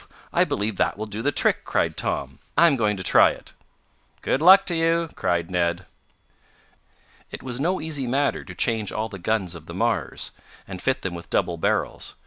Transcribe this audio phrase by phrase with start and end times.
[0.33, 2.39] I believe that will do the trick!" cried Tom.
[2.57, 3.53] "I'm going to try it."
[4.23, 5.85] "Good luck to you!" cried Ned.
[7.29, 10.31] It was no easy matter to change all the guns of the Mars,
[10.67, 12.15] and fit them with double barrels.